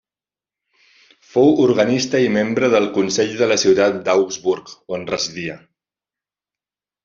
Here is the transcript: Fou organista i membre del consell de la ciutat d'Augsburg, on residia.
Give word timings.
Fou 1.33 1.51
organista 1.65 2.21
i 2.29 2.33
membre 2.39 2.71
del 2.77 2.89
consell 2.97 3.37
de 3.43 3.51
la 3.53 3.59
ciutat 3.67 4.03
d'Augsburg, 4.09 4.75
on 4.99 5.07
residia. 5.15 5.63